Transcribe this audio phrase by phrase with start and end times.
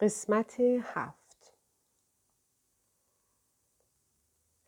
[0.00, 1.54] قسمت هفت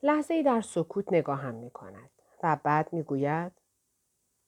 [0.03, 2.11] لحظه ای در سکوت نگاهم می کند
[2.43, 3.53] و بعد می گوید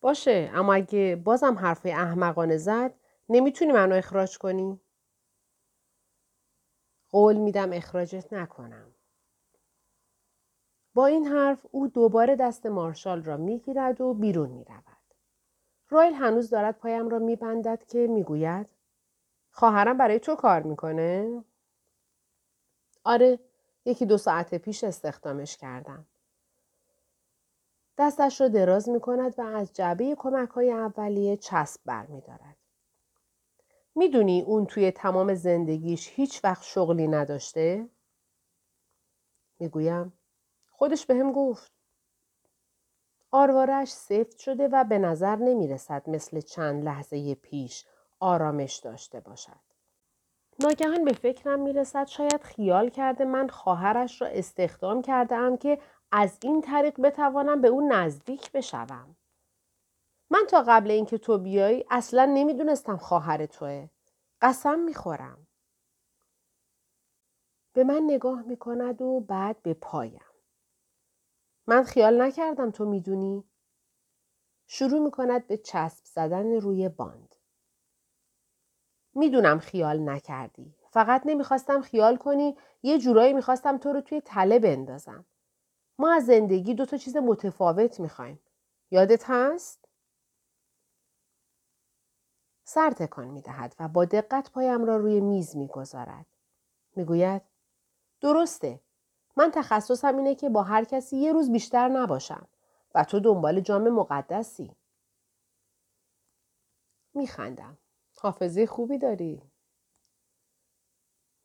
[0.01, 2.95] باشه اما اگه بازم حرفای احمقانه زد
[3.29, 4.81] نمی‌تونی منو اخراج کنی؟
[7.11, 8.95] قول میدم اخراجت نکنم.
[10.95, 15.15] با این حرف او دوباره دست مارشال را می‌گیرد و بیرون می رود.
[15.89, 18.78] رایل هنوز دارد پایم را میبندد که می‌گوید
[19.51, 21.45] خواهرم برای تو کار می‌کنه؟
[23.05, 23.39] آره
[23.85, 26.07] یکی دو ساعت پیش استخدامش کردم.
[27.99, 32.57] دستش را دراز می کند و از جعبه کمک های اولیه چسب بر می دارد.
[33.95, 37.89] می‌دونی اون توی تمام زندگیش هیچ وقت شغلی نداشته؟
[39.59, 40.13] می‌گویم
[40.71, 41.73] خودش به هم گفت.
[43.31, 47.85] آروارش سفت شده و به نظر نمی رسد مثل چند لحظه پیش
[48.21, 49.61] آرامش داشته باشد.
[50.61, 55.79] ناگهان به فکرم می رسد شاید خیال کرده من خواهرش را استخدام کرده ام که
[56.13, 59.17] از این طریق بتوانم به اون نزدیک بشوم.
[60.31, 63.89] من تا قبل اینکه تو بیای اصلا نمی‌دونستم خواهر توه.
[64.41, 65.47] قسم می‌خورم.
[67.73, 70.25] به من نگاه می‌کند و بعد به پایم.
[71.67, 73.45] من خیال نکردم تو می‌دونی؟
[74.67, 77.28] شروع می‌کند به چسب زدن روی باند.
[79.19, 80.75] می‌دونم خیال نکردی.
[80.91, 85.25] فقط نمی‌خواستم خیال کنی یه جورایی می‌خواستم تو رو توی تله بندازم.
[85.99, 88.41] ما از زندگی دو تا چیز متفاوت می‌خوایم.
[88.91, 89.89] یادت هست؟
[92.65, 96.27] سر تکان می‌دهد و با دقت پایم را روی میز می‌گذارد.
[96.97, 97.43] می‌گوید
[98.21, 98.81] درسته.
[99.37, 102.49] من تخصصم اینه که با هر کسی یه روز بیشتر نباشم
[102.95, 104.77] و تو دنبال جام مقدسی.
[107.15, 107.79] میخندم.
[108.21, 109.43] حافظه خوبی داری.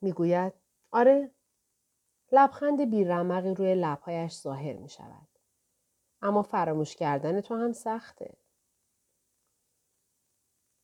[0.00, 0.52] می‌گوید
[0.90, 1.30] آره
[2.32, 5.28] لبخند بیرمقی روی لبهایش ظاهر می شود.
[6.22, 8.36] اما فراموش کردن تو هم سخته.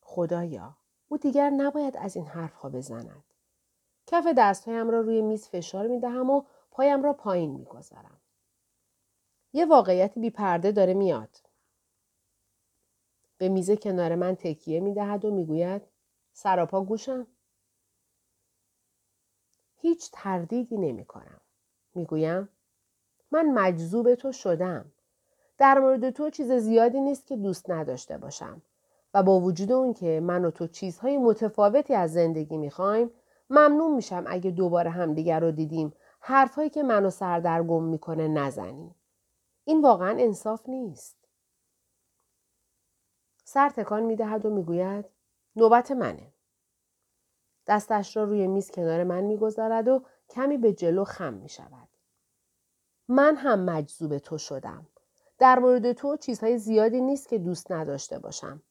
[0.01, 0.77] خدایا
[1.09, 3.25] او دیگر نباید از این حرفها بزند.
[4.07, 8.21] کف دستهایم را روی میز فشار می دهم و پایم را پایین می گذارم.
[9.53, 11.50] یه واقعیت بی پرده داره میاد.
[13.41, 15.83] به میز کنار من تکیه می دهد و می گوید
[16.33, 17.27] سراپا گوشم.
[19.77, 21.41] هیچ تردیدی نمی کنم.
[21.95, 22.49] می گویم
[23.31, 24.93] من مجذوب تو شدم.
[25.59, 28.63] در مورد تو چیز زیادی نیست که دوست نداشته باشم
[29.15, 33.11] و با وجود اون که من و تو چیزهای متفاوتی از زندگی می‌خوایم
[33.51, 38.95] ممنون میشم اگه دوباره همدیگر رو دیدیم حرفهایی که منو سردرگم می‌کنه نزنی.
[39.65, 41.20] این واقعا انصاف نیست.
[43.53, 45.05] سر تکان می‌دهد و می‌گوید
[45.57, 46.33] نوبت منه.
[47.67, 51.89] دستش را روی میز کنار من می‌گذارد و کمی به جلو خم می شود.
[53.09, 54.87] من هم مجذوب تو شدم.
[55.39, 58.63] در مورد تو چیزهای زیادی نیست که دوست نداشته باشم.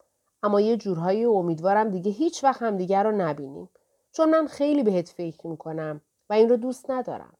[0.43, 3.69] اما یه جورهایی امیدوارم دیگه هیچ وقت هم دیگر رو نبینیم.
[4.11, 7.37] چون من خیلی بهت فکر می‌کنم و این رو دوست ندارم.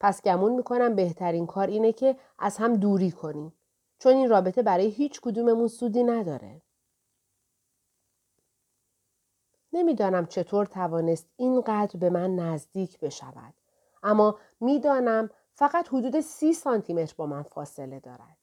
[0.00, 3.52] پس گمون می‌کنم بهترین کار اینه که از هم دوری کنیم.
[4.00, 6.62] چون این رابطه برای هیچ کدوممون سودی نداره.
[9.72, 13.54] نمی‌دانم چطور توانست اینقدر به من نزدیک بشود.
[14.02, 18.36] اما می‌دانم فقط حدود سی سانتیمتر با من فاصله دارد.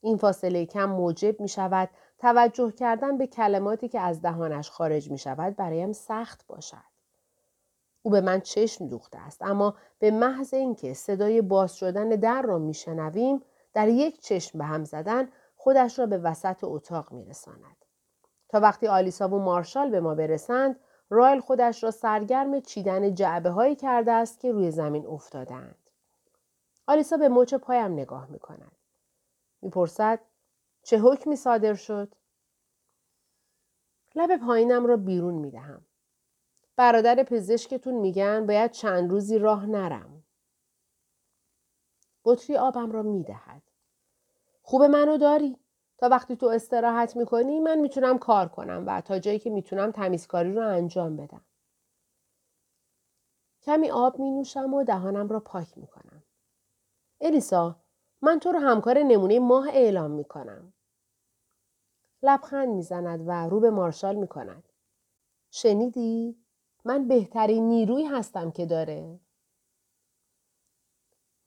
[0.00, 5.18] این فاصله کم موجب می شود توجه کردن به کلماتی که از دهانش خارج می
[5.18, 6.88] شود برایم سخت باشد.
[8.02, 12.58] او به من چشم دوخته است اما به محض اینکه صدای باز شدن در را
[12.58, 13.42] میشنویم
[13.74, 17.76] در یک چشم به هم زدن خودش را به وسط اتاق میرساند
[18.48, 20.80] تا وقتی آلیسا و مارشال به ما برسند
[21.10, 25.90] رایل خودش را سرگرم چیدن جعبه هایی کرده است که روی زمین افتادند.
[26.86, 28.72] آلیسا به مچ پایم نگاه می کند.
[29.62, 30.20] می‌پرسد
[30.82, 32.14] چه حکمی صادر شد؟
[34.14, 35.86] لب پایینم را بیرون می دهم.
[36.76, 40.17] برادر پزشکتون میگن باید چند روزی راه نرم.
[42.28, 43.62] بطری آبم را می دهد.
[44.62, 45.58] خوب منو داری؟
[45.98, 50.52] تا وقتی تو استراحت می‌کنی من می‌تونم کار کنم و تا جایی که می‌تونم تمیزکاری
[50.52, 51.44] رو انجام بدم.
[53.62, 56.22] کمی آب می نوشم و دهانم را پاک می کنم.
[57.20, 57.76] الیسا
[58.22, 60.72] من تو رو همکار نمونه ماه اعلام می کنم.
[62.22, 64.68] لبخند می‌زند و رو به مارشال می کند.
[65.50, 66.36] شنیدی؟
[66.84, 69.20] من بهترین نیروی هستم که داره.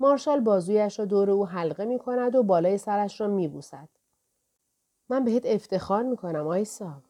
[0.01, 3.89] مارشال بازویش را دور او حلقه می کند و بالای سرش را می بوسد.
[5.09, 7.03] من بهت افتخار می کنم آیسا.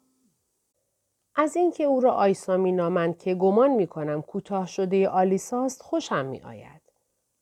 [1.36, 6.42] از اینکه او را آیسا نامند که گمان می کنم کوتاه شده آلیساست خوشم می
[6.42, 6.82] آید.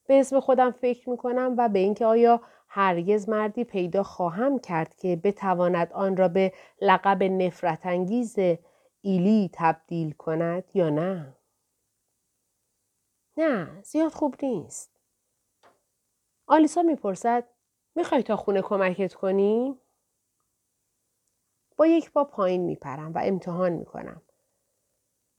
[0.07, 4.95] به اسم خودم فکر می کنم و به اینکه آیا هرگز مردی پیدا خواهم کرد
[4.95, 8.35] که بتواند آن را به لقب نفرت انگیز
[9.01, 11.35] ایلی تبدیل کند یا نه؟
[13.37, 14.98] نه زیاد خوب نیست.
[16.51, 17.43] آلیسا می‌پرسد
[17.95, 19.79] می‌خوای تا خونه کمکت کنیم؟
[21.77, 24.21] با یک پا پایین میپرم و امتحان می‌کنم.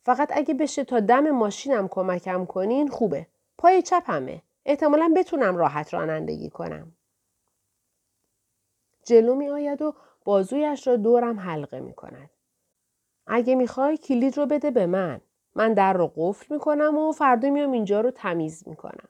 [0.03, 3.27] فقط اگه بشه تا دم ماشینم کمکم کنین خوبه.
[3.59, 4.43] پای چپمه.
[4.65, 6.93] احتمالا بتونم راحت رانندگی کنم.
[9.05, 12.31] جلو می آید و بازویش را دورم حلقه می کند.
[13.27, 15.21] اگه می‌خوای کلید رو بده به من.
[15.55, 19.09] من در رو قفل می کنم و فردا میام اینجا رو تمیز می کنم.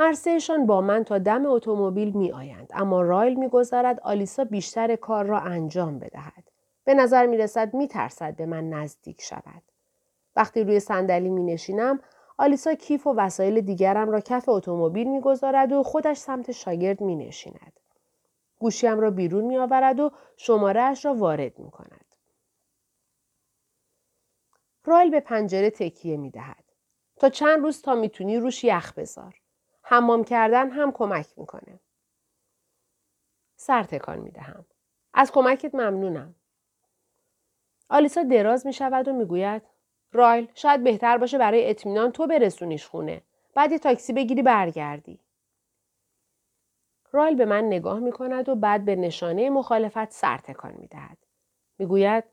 [0.00, 4.96] هر سهشان با من تا دم اتومبیل می آیند اما رایل می گذارد آلیسا بیشتر
[4.96, 6.50] کار را انجام بدهد.
[6.84, 9.62] به نظر می رسد می ترسد به من نزدیک شود.
[10.36, 12.00] وقتی روی صندلی می نشینم
[12.38, 17.80] آلیسا کیف و وسایل دیگرم را کف اتومبیل می‌گذارد و خودش سمت شاگرد می نشیند.
[18.58, 22.14] گوشیم را بیرون می آورد و شماره اش را وارد می کند.
[24.84, 26.64] رایل به پنجره تکیه می دهد.
[27.16, 29.34] تا چند روز تا می‌تونی روش یخ بذار.
[29.90, 31.80] حمام کردن هم کمک می‌کنه.
[33.56, 34.64] سر تکان می دهم.
[35.14, 36.34] از کمکت ممنونم.
[37.88, 39.62] آلیسا دراز می شود و می‌گوید
[40.12, 43.22] رایل شاید بهتر باشه برای اطمینان تو برسونیش خونه.
[43.54, 45.20] بعد یه تاکسی بگیری برگردی.
[47.12, 51.18] رایل به من نگاه می کند و بعد به نشانه مخالفت سر تکان می دهد.
[51.78, 52.24] می گوید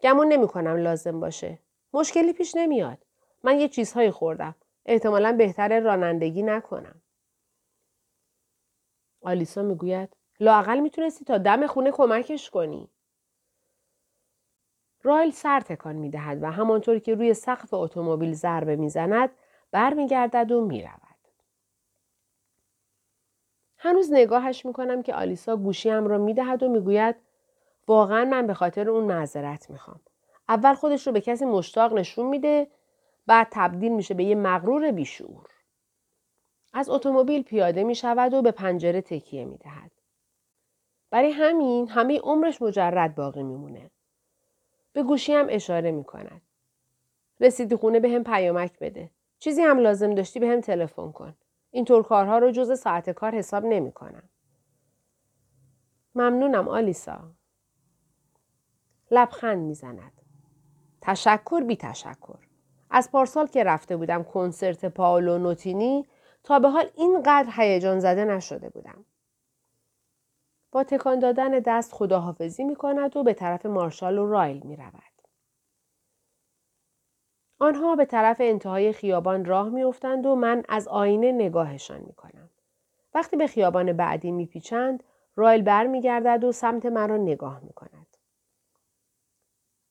[0.00, 1.58] گمون نمی کنم لازم باشه.
[1.92, 2.98] مشکلی پیش نمیاد.
[3.42, 4.54] من یه چیزهایی خوردم.
[4.86, 7.02] احتمالا بهتر رانندگی نکنم.
[9.22, 12.90] آلیسا می‌گوید لاقل می‌تونستی تا دم خونه کمکش کنی.
[15.02, 19.30] رایل سر تکان می دهد و همانطور که روی سقف اتومبیل ضربه می‌زند
[19.70, 21.02] برمیگردد و می‌رود.
[23.78, 27.16] هنوز نگاهش می‌کنم که آلیسا گوشیم را می‌دهد و می‌گوید
[27.88, 30.00] واقعا من به خاطر اون معذرت می‌خوام.
[30.48, 32.70] اول خودش رو به کسی مشتاق نشون میده
[33.26, 35.46] بعد تبدیل میشه به یه مغرور بیشعور.
[36.72, 39.90] از اتومبیل پیاده می شود و به پنجره تکیه می دهد.
[41.10, 43.90] برای همین همه عمرش مجرد باقی میمونه.
[44.92, 46.42] به گوشی هم اشاره می کند.
[47.40, 49.10] رسیدی خونه به هم پیامک بده.
[49.38, 51.36] چیزی هم لازم داشتی به هم تلفن کن.
[51.70, 54.28] اینطور کارها رو جز ساعت کار حساب نمی کنم.
[56.14, 57.30] ممنونم آلیسا.
[59.10, 60.12] لبخند می‌زند.
[61.00, 62.51] تشکر بی تشکر.
[62.94, 66.06] از پارسال که رفته بودم کنسرت پاولو نوتینی
[66.44, 69.04] تا به حال اینقدر هیجان زده نشده بودم.
[70.72, 75.12] با تکان دادن دست خداحافظی می کند و به طرف مارشال و رایل می رود.
[77.58, 82.50] آنها به طرف انتهای خیابان راه میافتند و من از آینه نگاهشان می کنم.
[83.14, 85.02] وقتی به خیابان بعدی می پیچند،
[85.36, 88.16] رایل بر می گردد و سمت من را نگاه می کند.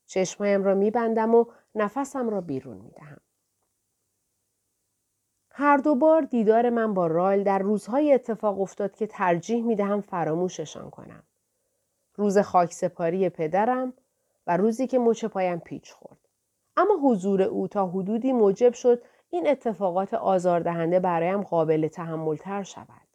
[0.06, 3.20] چشمایم را می بندم و نفسم را بیرون می دهم.
[5.50, 10.00] هر دو بار دیدار من با رایل در روزهای اتفاق افتاد که ترجیح می دهم
[10.00, 11.22] فراموششان کنم.
[12.16, 13.92] روز خاکسپاری پدرم
[14.46, 16.18] و روزی که مچ پایم پیچ خورد.
[16.76, 23.08] اما حضور او تا حدودی موجب شد این اتفاقات آزاردهنده برایم قابل تحملتر شود.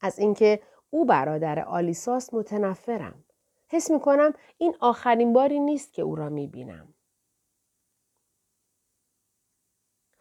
[0.00, 3.24] از اینکه او برادر آلیساس متنفرم.
[3.68, 6.94] حس می کنم این آخرین باری نیست که او را می بینم.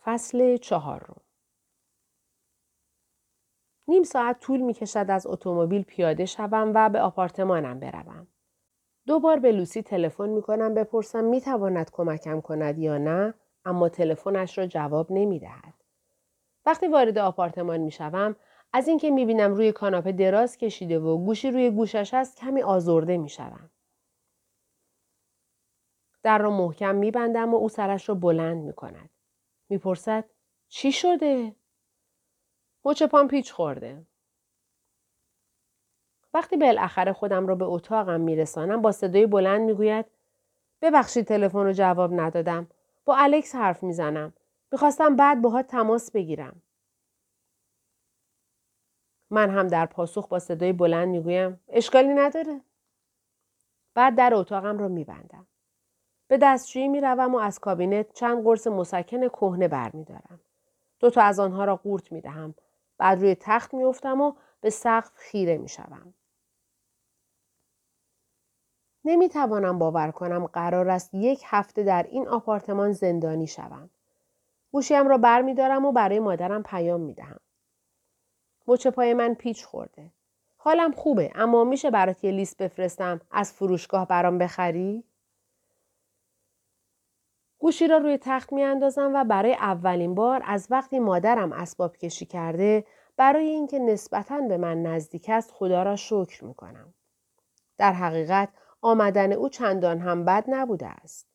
[0.03, 1.21] فصل چهارم
[3.87, 8.27] نیم ساعت طول می کشد از اتومبیل پیاده شوم و به آپارتمانم بروم.
[9.07, 13.33] دو بار به لوسی تلفن می کنم بپرسم می تواند کمکم کند یا نه
[13.65, 15.73] اما تلفنش را جواب نمی دهد.
[16.65, 18.35] وقتی وارد آپارتمان می شوم
[18.75, 23.17] از اینکه می بینم روی کاناپه دراز کشیده و گوشی روی گوشش است کمی آزرده
[23.17, 23.69] می شوم.
[26.23, 29.09] در را محکم می بندم و او سرش را بلند می کند.
[29.69, 30.25] می پرسد
[30.67, 31.55] چی شده؟
[32.85, 34.05] مچ پام پیچ خورده.
[36.33, 40.05] وقتی بالاخره خودم را به اتاقم میرسانم با صدای بلند می‌گوید
[40.81, 42.67] ببخشید تلفن رو جواب ندادم
[43.05, 44.33] با الکس حرف می‌زنم
[44.71, 46.61] می‌خواستم بعد باهات تماس بگیرم
[49.29, 52.61] من هم در پاسخ با صدای بلند می‌گویم اشکالی نداره.
[53.93, 55.47] بعد در اتاقم را میبندم.
[56.27, 60.39] به دستشویی می‌روم و از کابینت چند قرص مسکن کهنه برمیدارم.
[60.99, 62.55] دو تا از آنها را قورت می‌دهم.
[62.97, 66.13] بعد روی تخت میافتم و به سقف خیره می‌شوم.
[69.05, 73.89] نمی‌توانم باور کنم قرار است یک هفته در این آپارتمان زندانی شوم.
[74.71, 77.39] گوشیم را بر می دارم و برای مادرم پیام می دهم.
[78.67, 80.11] مچ پای من پیچ خورده.
[80.57, 85.03] حالم خوبه اما میشه برات یه لیست بفرستم از فروشگاه برام بخری؟
[87.59, 92.25] گوشی را روی تخت می اندازم و برای اولین بار از وقتی مادرم اسباب کشی
[92.25, 92.85] کرده
[93.17, 96.93] برای اینکه نسبتا به من نزدیک است خدا را شکر می کنم.
[97.77, 98.49] در حقیقت
[98.81, 101.27] آمدن او چندان هم بد نبوده است.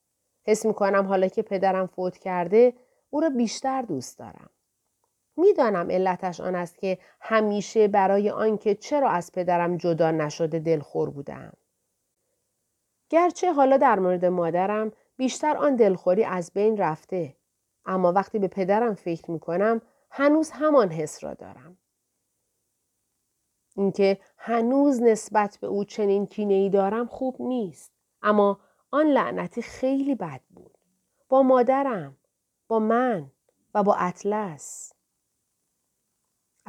[0.44, 2.74] حس می کنم حالا که پدرم فوت کرده
[3.10, 4.50] او را بیشتر دوست دارم.
[5.40, 11.52] می‌دانم علتش آن است که همیشه برای آنکه چرا از پدرم جدا نشده دلخور بودم.
[13.08, 17.36] گرچه حالا در مورد مادرم بیشتر آن دلخوری از بین رفته
[17.86, 21.76] اما وقتی به پدرم فکر می کنم هنوز همان حس را دارم.
[23.76, 27.92] اینکه هنوز نسبت به او چنین کینه ای دارم خوب نیست
[28.22, 30.78] اما آن لعنتی خیلی بد بود
[31.28, 32.16] با مادرم
[32.68, 33.30] با من
[33.74, 34.92] و با اطلس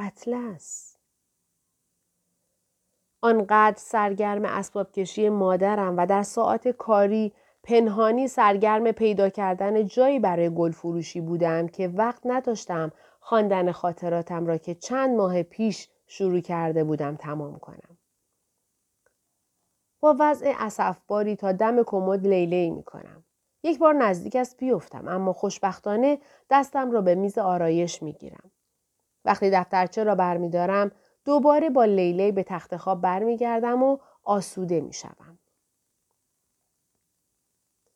[0.01, 0.97] اطلس
[3.21, 10.55] آنقدر سرگرم اسباب کشی مادرم و در ساعت کاری پنهانی سرگرم پیدا کردن جایی برای
[10.55, 16.83] گل فروشی بودم که وقت نداشتم خواندن خاطراتم را که چند ماه پیش شروع کرده
[16.83, 17.97] بودم تمام کنم.
[19.99, 23.23] با وضع اصفباری تا دم کمد لیلی می کنم.
[23.63, 28.51] یک بار نزدیک است بیفتم اما خوشبختانه دستم را به میز آرایش می گیرم.
[29.25, 30.91] وقتی دفترچه را برمیدارم
[31.25, 35.39] دوباره با لیلی به تخت خواب برمیگردم و آسوده می شوم.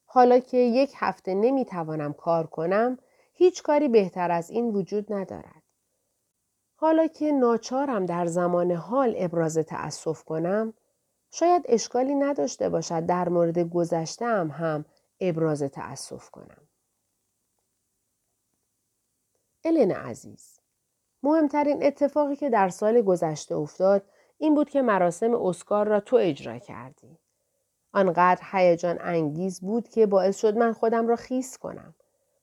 [0.05, 2.97] حالا که یک هفته نمی توانم کار کنم
[3.33, 5.63] هیچ کاری بهتر از این وجود ندارد.
[6.75, 10.73] حالا که ناچارم در زمان حال ابراز تأسف کنم
[11.31, 14.85] شاید اشکالی نداشته باشد در مورد گذشتم هم
[15.19, 16.67] ابراز تأسف کنم.
[19.63, 20.54] الن عزیز
[21.25, 24.03] مهمترین اتفاقی که در سال گذشته افتاد
[24.37, 27.17] این بود که مراسم اسکار را تو اجرا کردی.
[27.93, 31.95] آنقدر هیجان انگیز بود که باعث شد من خودم را خیس کنم.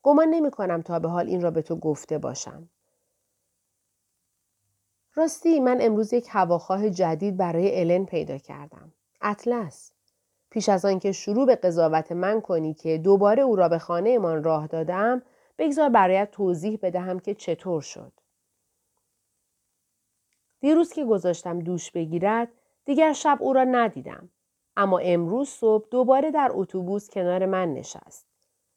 [0.02, 2.68] گمان نمی کنم تا به حال این را به تو گفته باشم.
[5.14, 8.92] راستی من امروز یک هواخواه جدید برای الن پیدا کردم.
[9.20, 9.92] اطلس.
[10.50, 14.44] پیش از آنکه شروع به قضاوت من کنی که دوباره او را به خانه من
[14.44, 15.22] راه دادم
[15.58, 18.12] بگذار برایت توضیح بدهم که چطور شد.
[20.62, 22.48] دیروز که گذاشتم دوش بگیرد
[22.84, 24.28] دیگر شب او را ندیدم
[24.76, 28.26] اما امروز صبح دوباره در اتوبوس کنار من نشست.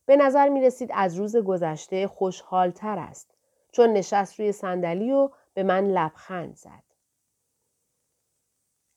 [0.06, 3.36] به نظر می رسید از روز گذشته خوشحالتر است
[3.72, 6.84] چون نشست روی صندلی و به من لبخند زد.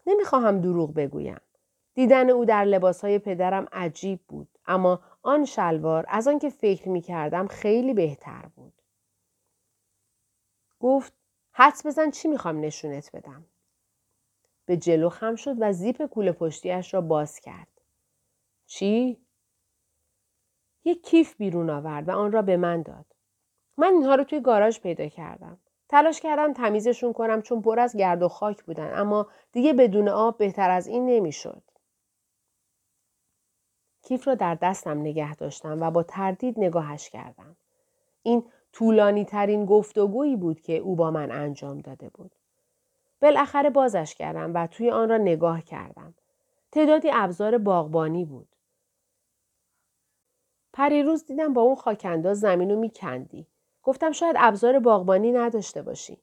[0.07, 1.41] نمی‌خواهم دروغ بگویم.
[1.95, 7.47] دیدن او در لباسهای پدرم عجیب بود اما آن شلوار از آنکه فکر می کردم
[7.47, 8.83] خیلی بهتر بود.
[10.81, 11.18] گفت
[11.61, 13.45] حدس بزن چی می‌خوام نشونت بدم.
[14.67, 17.69] به جلو خم شد و زیپ کوله پشتیش را باز کرد.
[18.67, 19.21] چی؟
[20.85, 23.05] یک کیف بیرون آورد و آن را به من داد.
[23.77, 25.59] من اینها رو توی گاراژ پیدا کردم.
[25.89, 30.39] تلاش کردم تمیزشون کنم چون پر از گرد و خاک بودن اما دیگه بدون آب
[30.39, 31.63] بهتر از این نمی‌شد.
[34.03, 37.57] کیف را در دستم نگه داشتم و با تردید نگاهش کردم.
[38.23, 42.35] این طولانی ترین گفتگویی بود که او با من انجام داده بود.
[43.23, 46.15] بالاخره بازش کردم و توی آن را نگاه کردم.
[46.73, 48.49] تعدادی ابزار باغبانی بود.
[50.73, 53.47] پریروز دیدم با اون خاکنداز زمین رو میکندی.
[53.83, 56.19] گفتم شاید ابزار باغبانی نداشته باشی.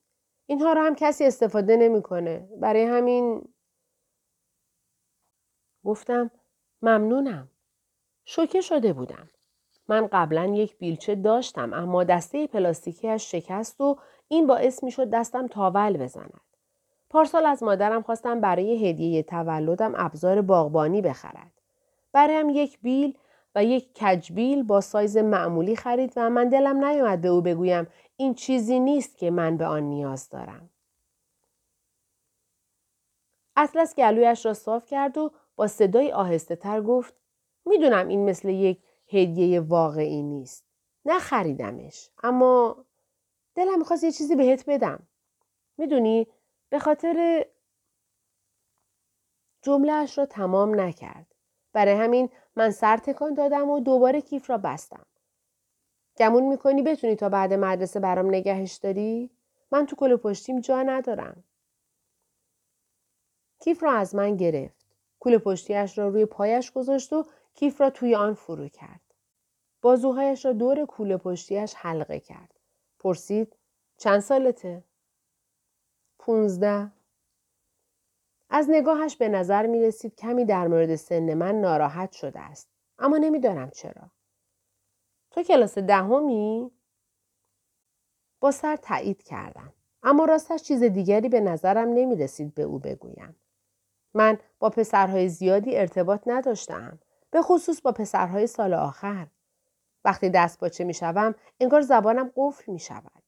[0.46, 2.50] اینها رو هم کسی استفاده نمی‌کنه.
[2.60, 3.54] برای همین
[5.84, 6.32] گفتم
[6.82, 7.50] ممنونم.
[8.26, 9.30] شوکه شده بودم.
[9.88, 15.48] من قبلا یک بیلچه داشتم اما دسته پلاستیکیش شکست و این باعث می شد دستم
[15.48, 16.42] تاول بزند.
[17.10, 21.52] پارسال از مادرم خواستم برای هدیه تولدم ابزار باغبانی بخرد.
[22.12, 23.18] برایم یک بیل
[23.56, 27.88] و یک کجبیل با سایز معمولی خرید و من دلم نیومد به او بگویم
[28.18, 30.70] این چیزی نیست که من به آن نیاز دارم.
[33.56, 37.14] اطلس گلویش را صاف کرد و با صدای آهسته تر گفت
[37.66, 38.80] می‌دونم این مثل یک
[39.16, 40.66] هدیه واقعی نیست.
[41.06, 42.10] نخریدمش.
[42.24, 42.86] اما
[43.56, 45.08] دلم می‌خواست یه چیزی بهت بدم.
[45.78, 46.28] می‌دونی
[46.70, 47.46] به خاطر
[49.62, 51.36] جملهش را تمام نکرد.
[51.74, 55.06] برای همین من سر تکان دادم و دوباره کیف را بستم.
[56.18, 59.30] گمون می‌کنی بتونی تا بعد مدرسه برام نگهش داری؟
[59.72, 61.44] من تو کل پشتیم جا ندارم.
[63.60, 64.86] کیف را از من گرفت.
[65.20, 69.05] کوله پشتیش را روی پایش گذاشت و کیف را توی آن فرو کرد.
[69.86, 72.54] بازوهایش را دور کوله پشتیش حلقه کرد.
[73.00, 73.56] پرسید
[73.98, 74.84] چند سالته؟
[76.20, 76.92] پونزده.
[78.50, 82.70] از نگاهش به نظر می رسید کمی در مورد سن من ناراحت شده است.
[83.00, 84.12] اما نمی‌دانم چرا.
[85.32, 86.72] تو کلاس دهمی؟
[88.40, 89.74] با سر تایید کردم.
[90.04, 93.36] اما راستش چیز دیگری به نظرم نمی رسید به او بگویم.
[94.14, 97.00] من با پسرهای زیادی ارتباط نداشتم.
[97.32, 99.28] به خصوص با پسرهای سال آخر.
[100.06, 103.24] وقتی دست باچه می شوم انگار زبانم قفل می شود.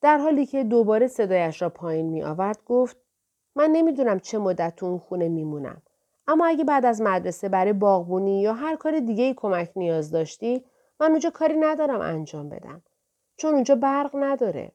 [0.00, 2.96] در حالی که دوباره صدایش را پایین می آورد گفت
[3.56, 5.82] من نمی‌دونم چه مدت تو اون خونه میمونم.
[6.26, 10.64] اما اگه بعد از مدرسه برای باغبونی یا هر کار دیگه ای کمک نیاز داشتی
[11.00, 12.82] من اونجا کاری ندارم انجام بدم.
[13.36, 14.72] چون اونجا برق نداره.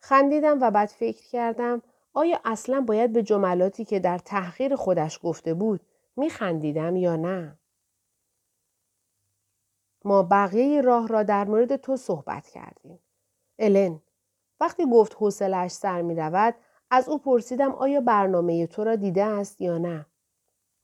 [0.00, 1.82] خندیدم و بعد فکر کردم
[2.12, 5.80] آیا اصلا باید به جملاتی که در تحقیر خودش گفته بود
[6.18, 7.58] میخندیدم یا نه؟
[10.04, 13.00] ما بقیه راه را در مورد تو صحبت کردیم.
[13.58, 14.02] الن
[14.60, 16.54] وقتی گفت حوصلش سر می رود
[16.90, 20.06] از او پرسیدم آیا برنامه تو را دیده است یا نه.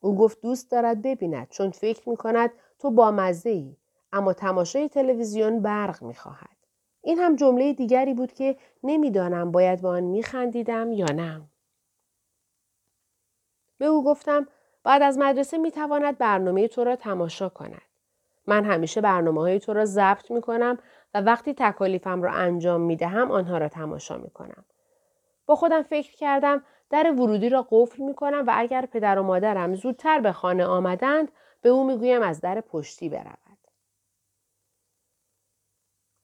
[0.00, 3.76] او گفت دوست دارد ببیند چون فکر می کند تو با مزه ای
[4.12, 6.56] اما تماشای تلویزیون برق می خواهد.
[7.00, 11.48] این هم جمله دیگری بود که نمی‌دانم باید با آن میخندیدم یا نه.
[13.78, 14.48] به او گفتم
[14.84, 17.82] بعد از مدرسه می تواند برنامه تو را تماشا کند.
[18.46, 20.78] من همیشه برنامه های تو را ضبط می کنم
[21.14, 24.64] و وقتی تکالیفم را انجام می دهم آنها را تماشا می کنم.
[25.46, 29.74] با خودم فکر کردم در ورودی را قفل می کنم و اگر پدر و مادرم
[29.74, 33.38] زودتر به خانه آمدند به او می گویم از در پشتی برود.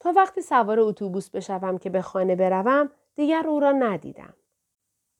[0.00, 4.34] تا وقتی سوار اتوبوس بشوم که به خانه بروم دیگر او را ندیدم.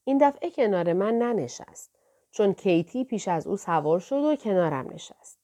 [0.03, 2.00] این دفعه کنار من ننشست
[2.31, 5.39] چون کیتی پیش از او سوار شد و کنارم نشست.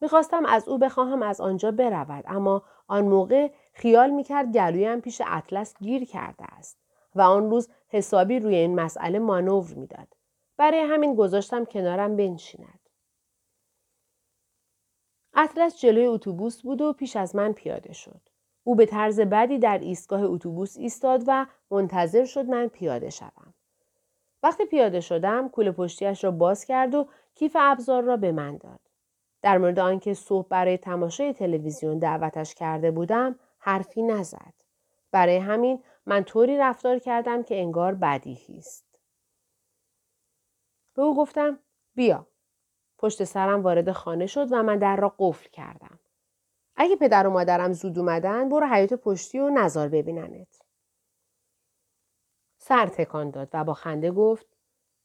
[0.00, 5.74] می‌خواستم از او بخواهم از آنجا برود اما آن موقع خیال می‌کرد گلویم پیش اطلس
[5.78, 6.78] گیر کرده است
[7.14, 10.08] و آن روز حسابی روی این مسئله مانور می‌داد.
[10.56, 12.80] برای همین گذاشتم کنارم بنشیند.
[15.34, 18.20] اطلس جلوی اتوبوس بود و پیش از من پیاده شد.
[18.64, 23.54] او به طرز بدی در ایستگاه اتوبوس ایستاد و منتظر شد من پیاده شوم.
[24.44, 28.80] وقتی پیاده شدم کوله پشتیش را باز کرد و کیف ابزار را به من داد.
[29.42, 34.54] در مورد آنکه صبح برای تماشای تلویزیون دعوتش کرده بودم حرفی نزد.
[35.10, 38.98] برای همین من طوری رفتار کردم که انگار بدیهی است.
[40.94, 41.58] به او گفتم
[41.94, 42.26] بیا.
[42.98, 45.98] پشت سرم وارد خانه شد و من در را قفل کردم.
[46.76, 50.63] اگه پدر و مادرم زود اومدن برو حیات پشتی و نظار ببیننت.
[52.66, 54.46] سر تکان داد و با خنده گفت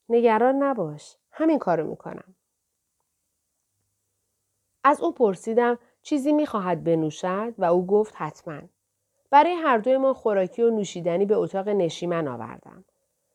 [0.09, 1.17] نگران نباش.
[1.31, 2.35] همین کارو می‌کنم.
[4.83, 8.61] از او پرسیدم چیزی می‌خواهد بنوشد و او گفت حتما.
[9.29, 12.85] برای هر دوی ما خوراکی و نوشیدنی به اتاق نشیمن آوردم.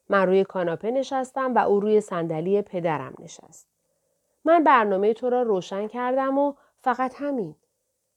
[0.08, 3.68] من روی کاناپه نشستم و او روی صندلی پدرم نشست.
[4.44, 7.56] من برنامه تو را روشن کردم و فقط همین.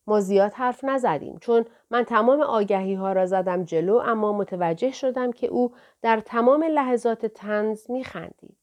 [0.07, 5.31] ما زیاد حرف نزدیم چون من تمام آگهی ها را زدم جلو اما متوجه شدم
[5.31, 8.57] که او در تمام لحظات تنز می خندید.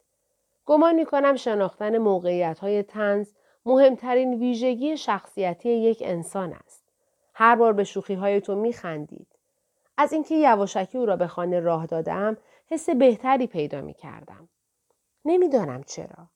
[0.67, 3.29] گمان می کنم شناختن موقعیت های تنز
[3.67, 6.85] مهمترین ویژگی شخصیتی یک انسان است.
[7.35, 9.27] هر بار به شوخی های تو می خندید.
[9.97, 12.37] از اینکه یواشکی او را به خانه راه دادم
[12.71, 14.49] حس بهتری پیدا می کردم.
[15.25, 16.34] نمی‌دانم چرا.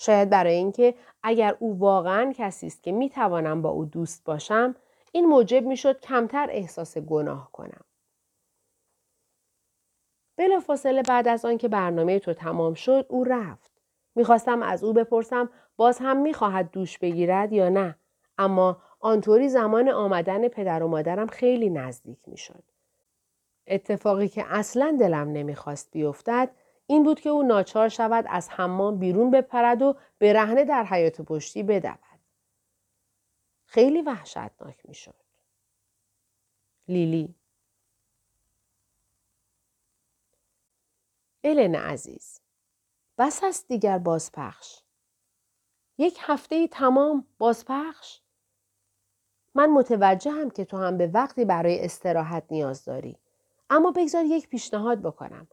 [0.00, 4.74] شاید برای اینکه اگر او واقعا کسی است که می توانم با او دوست باشم
[5.12, 7.84] این موجب می شد کمتر احساس گناه کنم.
[10.66, 13.72] فاصله بعد از آنکه برنامه تو تمام شد او رفت.
[14.14, 17.98] می‌خواستم از او بپرسم باز هم می‌خواهد دوش بگیرد یا نه
[18.38, 22.62] اما آنطوری زمان آمدن پدر و مادرم خیلی نزدیک می‌شد.
[23.66, 26.50] اتفاقی که اصلا دلم نمی‌خواست بیفتد
[26.90, 31.20] این بود که او ناچار شود از حمام بیرون بپرد و به رهنه در حیات
[31.20, 31.98] پشتی بدود.
[33.66, 35.14] خیلی وحشتناک می‌شد.
[36.88, 37.34] لیلی
[41.44, 42.40] الن عزیز
[43.18, 44.80] بس است دیگر بازپخش.
[45.98, 48.20] یک هفته ای تمام بازپخش؟
[49.54, 53.18] من متوجهم که تو هم به وقتی برای استراحت نیاز داری.
[53.70, 55.48] اما بگذار یک پیشنهاد بکنم.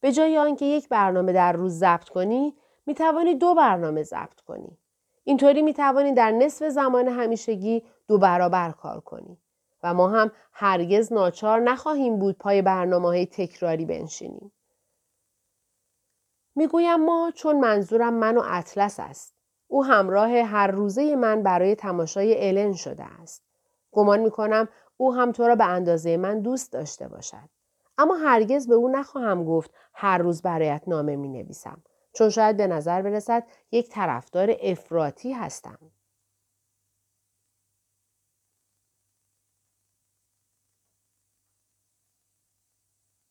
[0.00, 2.54] به جای آنکه یک برنامه در روز ضبط کنی
[2.86, 4.78] می توانی دو برنامه ضبط کنی
[5.24, 9.38] اینطوری می توانی در نصف زمان همیشگی دو برابر کار کنی
[9.82, 14.52] و ما هم هرگز ناچار نخواهیم بود پای برنامه های تکراری بنشینیم
[16.56, 19.34] می‌گویم ما چون منظورم من و اطلس است.
[19.68, 23.42] او همراه هر روزه من برای تماشای الن شده است.
[23.92, 27.48] گمان می کنم او هم تو را به اندازه من دوست داشته باشد.
[27.98, 31.82] اما هرگز به او نخواهم گفت هر روز برایت نامه می نویسم.
[32.12, 35.78] چون شاید به نظر برسد یک طرفدار افراطی هستم.